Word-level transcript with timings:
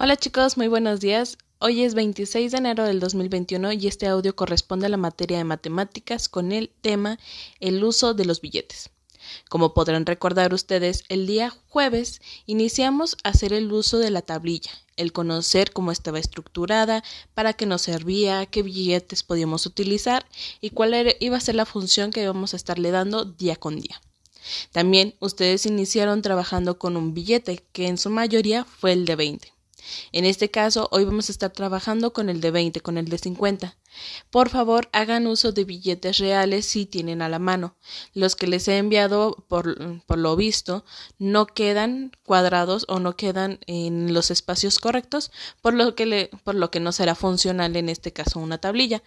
Hola 0.00 0.16
chicos, 0.16 0.56
muy 0.56 0.68
buenos 0.68 1.00
días. 1.00 1.38
Hoy 1.58 1.82
es 1.82 1.94
26 1.94 2.52
de 2.52 2.58
enero 2.58 2.84
del 2.84 3.00
2021 3.00 3.72
y 3.72 3.88
este 3.88 4.06
audio 4.06 4.36
corresponde 4.36 4.86
a 4.86 4.88
la 4.88 4.96
materia 4.96 5.38
de 5.38 5.42
matemáticas 5.42 6.28
con 6.28 6.52
el 6.52 6.70
tema 6.82 7.18
el 7.58 7.82
uso 7.82 8.14
de 8.14 8.24
los 8.24 8.40
billetes. 8.40 8.90
Como 9.48 9.74
podrán 9.74 10.06
recordar 10.06 10.54
ustedes, 10.54 11.02
el 11.08 11.26
día 11.26 11.52
jueves 11.66 12.20
iniciamos 12.46 13.16
a 13.24 13.30
hacer 13.30 13.52
el 13.52 13.72
uso 13.72 13.98
de 13.98 14.12
la 14.12 14.22
tablilla, 14.22 14.70
el 14.96 15.12
conocer 15.12 15.72
cómo 15.72 15.90
estaba 15.90 16.20
estructurada, 16.20 17.02
para 17.34 17.54
qué 17.54 17.66
nos 17.66 17.82
servía, 17.82 18.46
qué 18.46 18.62
billetes 18.62 19.24
podíamos 19.24 19.66
utilizar 19.66 20.24
y 20.60 20.70
cuál 20.70 20.94
iba 21.18 21.36
a 21.36 21.40
ser 21.40 21.56
la 21.56 21.66
función 21.66 22.12
que 22.12 22.22
íbamos 22.22 22.52
a 22.52 22.56
estarle 22.56 22.92
dando 22.92 23.24
día 23.24 23.56
con 23.56 23.80
día. 23.80 24.00
También 24.70 25.16
ustedes 25.18 25.66
iniciaron 25.66 26.22
trabajando 26.22 26.78
con 26.78 26.96
un 26.96 27.14
billete, 27.14 27.64
que 27.72 27.88
en 27.88 27.98
su 27.98 28.10
mayoría 28.10 28.64
fue 28.64 28.92
el 28.92 29.04
de 29.04 29.16
20. 29.16 29.57
En 30.12 30.24
este 30.24 30.50
caso, 30.50 30.88
hoy 30.92 31.04
vamos 31.04 31.28
a 31.28 31.32
estar 31.32 31.50
trabajando 31.52 32.12
con 32.12 32.28
el 32.28 32.40
de 32.40 32.50
20, 32.50 32.80
con 32.80 32.98
el 32.98 33.08
de 33.08 33.18
50. 33.18 33.76
Por 34.30 34.48
favor, 34.48 34.88
hagan 34.92 35.26
uso 35.26 35.52
de 35.52 35.64
billetes 35.64 36.18
reales 36.18 36.66
si 36.66 36.86
tienen 36.86 37.22
a 37.22 37.28
la 37.28 37.38
mano. 37.38 37.76
Los 38.14 38.36
que 38.36 38.46
les 38.46 38.68
he 38.68 38.78
enviado, 38.78 39.44
por, 39.48 39.76
lo 40.16 40.36
visto, 40.36 40.84
no 41.18 41.46
quedan 41.46 42.12
cuadrados 42.22 42.84
o 42.88 43.00
no 43.00 43.16
quedan 43.16 43.58
en 43.66 44.12
los 44.14 44.30
espacios 44.30 44.78
correctos, 44.78 45.30
por 45.62 45.74
lo 45.74 45.94
que, 45.94 46.30
por 46.44 46.54
lo 46.54 46.70
que 46.70 46.80
no 46.80 46.92
será 46.92 47.14
funcional 47.14 47.76
en 47.76 47.88
este 47.88 48.12
caso 48.12 48.38
una 48.38 48.58
tablilla. 48.58 49.02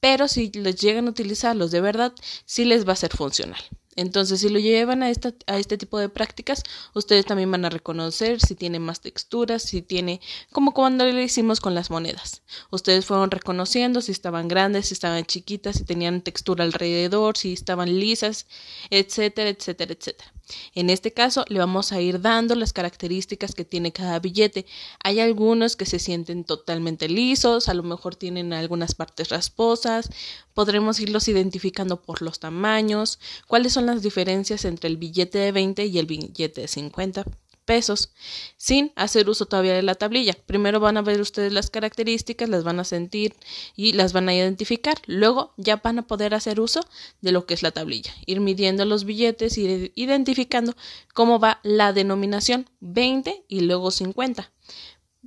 Pero 0.00 0.28
si 0.28 0.50
les 0.52 0.76
llegan 0.76 1.06
a 1.06 1.10
utilizarlos 1.10 1.70
de 1.70 1.80
verdad, 1.80 2.12
sí 2.44 2.64
les 2.64 2.86
va 2.88 2.94
a 2.94 2.96
ser 2.96 3.16
funcional. 3.16 3.62
Entonces, 3.96 4.40
si 4.40 4.48
lo 4.48 4.58
llevan 4.58 5.02
a, 5.02 5.10
esta, 5.10 5.34
a 5.46 5.58
este 5.58 5.76
tipo 5.76 5.98
de 5.98 6.08
prácticas, 6.08 6.62
ustedes 6.94 7.26
también 7.26 7.50
van 7.50 7.64
a 7.64 7.70
reconocer 7.70 8.40
si 8.40 8.54
tiene 8.54 8.78
más 8.78 9.00
texturas, 9.00 9.62
si 9.62 9.82
tiene, 9.82 10.20
como 10.50 10.72
cuando 10.72 11.04
le 11.04 11.22
hicimos 11.22 11.60
con 11.60 11.74
las 11.74 11.90
monedas. 11.90 12.42
Ustedes 12.70 13.04
fueron 13.04 13.30
reconociendo 13.30 14.00
si 14.00 14.12
estaban 14.12 14.48
grandes, 14.48 14.88
si 14.88 14.94
estaban 14.94 15.24
chiquitas, 15.24 15.76
si 15.76 15.84
tenían 15.84 16.22
textura 16.22 16.64
alrededor, 16.64 17.36
si 17.36 17.52
estaban 17.52 17.98
lisas, 17.98 18.46
etcétera, 18.90 19.50
etcétera, 19.50 19.92
etcétera. 19.92 20.32
En 20.74 20.90
este 20.90 21.12
caso, 21.12 21.44
le 21.48 21.58
vamos 21.58 21.92
a 21.92 22.00
ir 22.00 22.20
dando 22.20 22.54
las 22.54 22.72
características 22.72 23.54
que 23.54 23.64
tiene 23.64 23.92
cada 23.92 24.18
billete. 24.18 24.66
Hay 25.02 25.20
algunos 25.20 25.76
que 25.76 25.86
se 25.86 25.98
sienten 25.98 26.44
totalmente 26.44 27.08
lisos, 27.08 27.68
a 27.68 27.74
lo 27.74 27.82
mejor 27.82 28.16
tienen 28.16 28.52
algunas 28.52 28.94
partes 28.94 29.28
rasposas, 29.28 30.10
podremos 30.54 31.00
irlos 31.00 31.28
identificando 31.28 32.00
por 32.00 32.22
los 32.22 32.40
tamaños, 32.40 33.18
cuáles 33.46 33.72
son 33.72 33.86
las 33.86 34.02
diferencias 34.02 34.64
entre 34.64 34.88
el 34.88 34.96
billete 34.96 35.38
de 35.38 35.52
20 35.52 35.86
y 35.86 35.98
el 35.98 36.06
billete 36.06 36.62
de 36.62 36.68
50 36.68 37.24
pesos 37.64 38.12
sin 38.56 38.92
hacer 38.96 39.28
uso 39.28 39.46
todavía 39.46 39.74
de 39.74 39.82
la 39.82 39.94
tablilla. 39.94 40.34
Primero 40.46 40.80
van 40.80 40.96
a 40.96 41.02
ver 41.02 41.20
ustedes 41.20 41.52
las 41.52 41.70
características, 41.70 42.48
las 42.48 42.64
van 42.64 42.80
a 42.80 42.84
sentir 42.84 43.34
y 43.76 43.92
las 43.92 44.12
van 44.12 44.28
a 44.28 44.34
identificar. 44.34 44.98
Luego 45.06 45.54
ya 45.56 45.76
van 45.76 46.00
a 46.00 46.06
poder 46.06 46.34
hacer 46.34 46.60
uso 46.60 46.80
de 47.20 47.32
lo 47.32 47.46
que 47.46 47.54
es 47.54 47.62
la 47.62 47.70
tablilla. 47.70 48.12
Ir 48.26 48.40
midiendo 48.40 48.84
los 48.84 49.04
billetes, 49.04 49.56
ir 49.58 49.92
identificando 49.94 50.74
cómo 51.14 51.38
va 51.38 51.60
la 51.62 51.92
denominación 51.92 52.68
20 52.80 53.44
y 53.48 53.60
luego 53.60 53.90
50. 53.90 54.52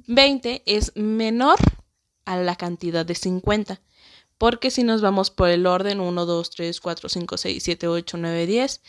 20 0.08 0.64
es 0.66 0.92
menor 0.95 1.58
a 2.25 2.38
la 2.38 2.55
cantidad 2.55 3.05
de 3.05 3.16
50 3.16 3.81
porque 4.38 4.70
si 4.70 4.83
nos 4.83 5.02
vamos 5.02 5.31
por 5.31 5.49
el 5.49 5.66
orden 5.66 5.99
1, 5.99 6.25
2, 6.25 6.49
3, 6.49 6.81
4, 6.81 7.09
5, 7.09 7.38
6, 7.38 7.64
7, 7.64 7.88
8, 7.88 8.17
9, 8.17 8.45
10 8.45 8.81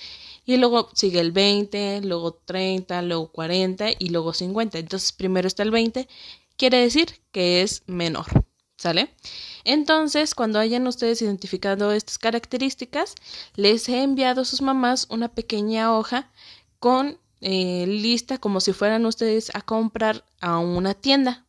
y 0.47 0.57
luego 0.57 0.89
sigue 0.95 1.21
el 1.21 1.33
20, 1.33 2.01
luego 2.03 2.35
30, 2.35 3.03
luego 3.03 3.33
40 3.33 3.89
y 3.99 4.09
luego 4.11 4.33
50. 4.33 4.79
Entonces 4.79 5.13
primero 5.13 5.49
está 5.49 5.65
el 5.65 5.73
20, 5.73 6.09
quiere 6.57 6.79
decir 6.79 7.21
que 7.33 7.63
es 7.63 7.83
menor, 7.87 8.27
¿sale? 8.77 9.11
Entonces, 9.65 10.35
cuando 10.35 10.61
hayan 10.61 10.87
ustedes 10.87 11.21
identificado 11.21 11.91
estas 11.93 12.19
características, 12.19 13.17
les 13.57 13.89
he 13.89 14.03
enviado 14.03 14.43
a 14.43 14.45
sus 14.45 14.63
mamás 14.63 15.09
una 15.11 15.29
pequeña 15.29 15.93
hoja 15.93 16.31
con 16.79 17.19
eh, 17.41 17.85
lista 17.89 18.39
como 18.39 18.61
si 18.61 18.73
fueran 18.73 19.05
ustedes 19.05 19.51
a 19.55 19.61
comprar 19.61 20.25
a 20.41 20.59
una 20.59 20.95
tienda, 20.95 21.45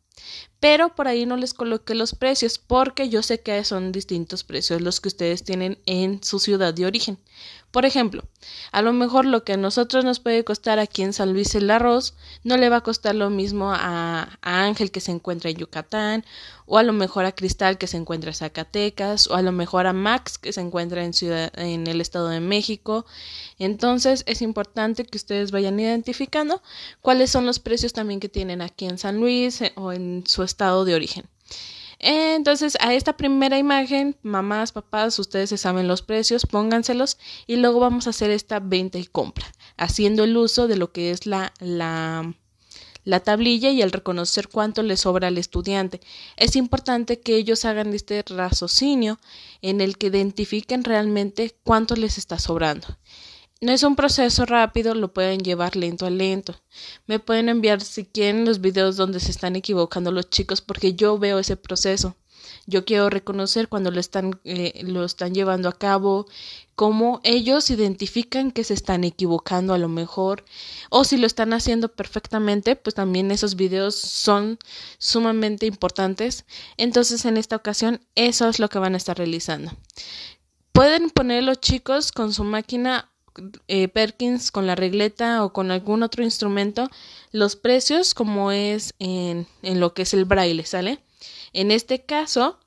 pero 0.59 0.95
por 0.95 1.07
ahí 1.07 1.25
no 1.25 1.37
les 1.37 1.53
coloqué 1.53 1.93
los 1.95 2.15
precios 2.15 2.57
porque 2.57 3.09
yo 3.09 3.21
sé 3.21 3.41
que 3.41 3.63
son 3.63 3.91
distintos 3.91 4.43
precios 4.43 4.81
los 4.81 5.01
que 5.01 5.09
ustedes 5.09 5.43
tienen 5.43 5.77
en 5.85 6.23
su 6.23 6.39
ciudad 6.39 6.73
de 6.73 6.85
origen. 6.85 7.17
Por 7.71 7.85
ejemplo, 7.85 8.23
a 8.71 8.81
lo 8.81 8.93
mejor 8.93 9.25
lo 9.25 9.43
que 9.43 9.53
a 9.53 9.57
nosotros 9.57 10.05
nos 10.05 10.19
puede 10.19 10.43
costar 10.45 10.79
aquí 10.79 11.03
en 11.03 11.11
San 11.11 11.33
Luis 11.33 11.53
el 11.53 11.69
arroz 11.69 12.15
no 12.43 12.55
le 12.55 12.69
va 12.69 12.77
a 12.77 12.81
costar 12.81 13.13
lo 13.13 13.29
mismo 13.29 13.71
a, 13.71 14.39
Ángel 14.41 14.89
que 14.89 15.01
se 15.01 15.11
encuentra 15.11 15.49
en 15.49 15.57
Yucatán, 15.57 16.25
o 16.65 16.77
a 16.77 16.83
lo 16.83 16.93
mejor 16.93 17.25
a 17.25 17.33
Cristal 17.33 17.77
que 17.77 17.87
se 17.87 17.97
encuentra 17.97 18.31
en 18.31 18.35
Zacatecas, 18.35 19.27
o 19.27 19.35
a 19.35 19.41
lo 19.41 19.51
mejor 19.51 19.85
a 19.85 19.93
Max 19.93 20.37
que 20.37 20.53
se 20.53 20.61
encuentra 20.61 21.03
en, 21.03 21.13
ciudad, 21.13 21.51
en 21.59 21.87
el 21.87 22.01
Estado 22.01 22.29
de 22.29 22.39
México. 22.39 23.05
Entonces 23.59 24.23
es 24.27 24.41
importante 24.41 25.05
que 25.05 25.17
ustedes 25.17 25.51
vayan 25.51 25.79
identificando 25.79 26.61
cuáles 27.01 27.29
son 27.29 27.45
los 27.45 27.59
precios 27.59 27.93
también 27.93 28.19
que 28.19 28.29
tienen 28.29 28.61
aquí 28.61 28.85
en 28.85 28.97
San 28.97 29.17
Luis 29.19 29.61
eh, 29.61 29.73
o 29.75 29.91
en 29.91 30.23
su 30.25 30.41
estado 30.57 30.85
de 30.85 30.95
origen. 30.95 31.29
Entonces, 31.99 32.77
a 32.79 32.95
esta 32.95 33.15
primera 33.15 33.59
imagen, 33.59 34.15
mamás, 34.23 34.71
papás, 34.71 35.19
ustedes 35.19 35.49
se 35.49 35.57
saben 35.57 35.87
los 35.87 36.01
precios, 36.01 36.47
pónganselos 36.47 37.17
y 37.45 37.57
luego 37.57 37.79
vamos 37.79 38.07
a 38.07 38.09
hacer 38.09 38.31
esta 38.31 38.59
venta 38.59 38.97
y 38.97 39.05
compra, 39.05 39.45
haciendo 39.77 40.23
el 40.23 40.35
uso 40.35 40.67
de 40.67 40.77
lo 40.77 40.91
que 40.91 41.11
es 41.11 41.27
la, 41.27 41.53
la, 41.59 42.33
la 43.03 43.19
tablilla 43.19 43.69
y 43.69 43.83
el 43.83 43.91
reconocer 43.91 44.47
cuánto 44.47 44.81
le 44.81 44.97
sobra 44.97 45.27
al 45.27 45.37
estudiante. 45.37 45.99
Es 46.37 46.55
importante 46.55 47.19
que 47.19 47.35
ellos 47.35 47.65
hagan 47.65 47.93
este 47.93 48.23
raciocinio 48.27 49.19
en 49.61 49.79
el 49.79 49.97
que 49.97 50.07
identifiquen 50.07 50.83
realmente 50.83 51.55
cuánto 51.63 51.95
les 51.95 52.17
está 52.17 52.39
sobrando. 52.39 52.87
No 53.59 53.71
es 53.71 53.81
un 53.81 53.95
proceso 53.95 54.45
rápido, 54.45 54.93
lo 54.93 55.13
pueden 55.13 55.39
llevar 55.39 55.75
lento 55.75 56.05
a 56.05 56.11
lento. 56.11 56.55
Me 57.07 57.19
pueden 57.19 57.49
enviar 57.49 57.81
si 57.81 58.05
quieren 58.05 58.45
los 58.45 58.61
videos 58.61 58.97
donde 58.97 59.19
se 59.19 59.31
están 59.31 59.55
equivocando 59.55 60.11
los 60.11 60.29
chicos 60.29 60.61
porque 60.61 60.93
yo 60.93 61.17
veo 61.17 61.39
ese 61.39 61.57
proceso. 61.57 62.15
Yo 62.67 62.85
quiero 62.85 63.09
reconocer 63.09 63.67
cuando 63.67 63.89
lo 63.89 63.99
están, 63.99 64.39
eh, 64.43 64.81
lo 64.83 65.05
están 65.05 65.33
llevando 65.33 65.69
a 65.69 65.77
cabo, 65.77 66.27
cómo 66.75 67.19
ellos 67.23 67.69
identifican 67.71 68.51
que 68.51 68.63
se 68.63 68.75
están 68.75 69.03
equivocando 69.03 69.73
a 69.73 69.77
lo 69.79 69.87
mejor, 69.87 70.45
o 70.89 71.03
si 71.03 71.17
lo 71.17 71.25
están 71.25 71.53
haciendo 71.53 71.87
perfectamente, 71.89 72.75
pues 72.75 72.93
también 72.93 73.31
esos 73.31 73.55
videos 73.55 73.95
son 73.95 74.59
sumamente 74.99 75.65
importantes. 75.65 76.45
Entonces, 76.77 77.25
en 77.25 77.37
esta 77.37 77.55
ocasión, 77.55 78.01
eso 78.15 78.47
es 78.49 78.59
lo 78.59 78.69
que 78.69 78.79
van 78.79 78.93
a 78.93 78.97
estar 78.97 79.17
realizando. 79.17 79.71
Pueden 80.73 81.09
poner 81.09 81.43
los 81.43 81.59
chicos 81.59 82.11
con 82.11 82.33
su 82.33 82.43
máquina 82.43 83.09
eh, 83.67 83.87
Perkins 83.87 84.51
con 84.51 84.67
la 84.67 84.75
regleta 84.75 85.43
o 85.43 85.53
con 85.53 85.71
algún 85.71 86.03
otro 86.03 86.23
instrumento 86.23 86.89
los 87.31 87.55
precios 87.55 88.13
como 88.13 88.51
es 88.51 88.93
en, 88.99 89.47
en 89.61 89.79
lo 89.79 89.93
que 89.93 90.03
es 90.03 90.13
el 90.13 90.25
braille, 90.25 90.65
¿sale? 90.65 90.99
En 91.53 91.71
este 91.71 92.03
caso 92.03 92.59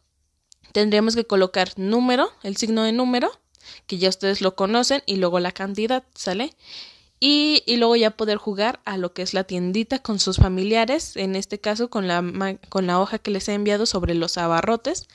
tendríamos 0.73 1.17
que 1.17 1.25
colocar 1.27 1.73
número, 1.77 2.31
el 2.43 2.57
signo 2.57 2.83
de 2.85 2.93
número, 2.93 3.31
que 3.87 3.99
ya 3.99 4.09
ustedes 4.09 4.41
lo 4.41 4.55
conocen, 4.55 5.03
y 5.07 5.17
luego 5.17 5.41
la 5.41 5.53
cantidad, 5.53 6.05
¿sale? 6.15 6.55
Y, 7.21 7.63
y, 7.67 7.77
luego 7.77 7.97
ya 7.97 8.11
poder 8.11 8.39
jugar 8.39 8.81
a 8.87 8.97
lo 8.97 9.13
que 9.13 9.21
es 9.21 9.35
la 9.35 9.45
tiendita 9.45 9.99
con 9.99 10.19
sus 10.19 10.39
familiares, 10.39 11.17
en 11.17 11.37
este 11.37 11.59
caso 11.61 11.91
con 11.91 12.09
la, 12.09 12.59
con 12.71 12.87
la 12.87 12.99
hoja 12.99 13.19
que 13.19 13.31
les 13.31 13.49
he 13.49 13.53
enviado 13.53 13.85
sobre 13.85 14.15
los 14.15 14.39
abarrotes, 14.39 15.07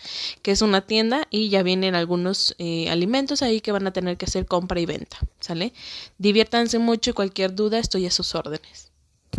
que 0.43 0.51
es 0.51 0.61
una 0.61 0.81
tienda 0.81 1.27
y 1.31 1.49
ya 1.49 1.63
vienen 1.63 1.95
algunos 1.95 2.55
eh, 2.59 2.89
alimentos 2.89 3.41
ahí 3.41 3.59
que 3.59 3.71
van 3.71 3.87
a 3.87 3.93
tener 3.93 4.17
que 4.17 4.25
hacer 4.25 4.45
compra 4.45 4.79
y 4.79 4.85
venta, 4.85 5.17
¿sale? 5.39 5.73
Diviértanse 6.19 6.77
mucho 6.77 7.09
y 7.09 7.13
cualquier 7.13 7.55
duda 7.55 7.79
estoy 7.79 8.05
a 8.05 8.11
sus 8.11 8.35
órdenes. 8.35 8.94